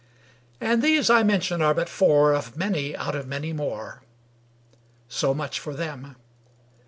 [0.59, 4.01] And these I mention are but four Of many out of many more.
[5.07, 6.15] So much for them.